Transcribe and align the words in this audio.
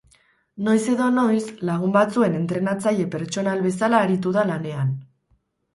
Noiz 0.67 0.85
edo 0.93 1.09
noiz, 1.17 1.43
lagun 1.71 1.93
batzuen 1.97 2.39
entrenatzaile 2.41 3.07
pertsonal 3.19 3.65
bezala 3.71 4.05
aritu 4.09 4.37
da 4.41 4.49
lanean. 4.55 4.97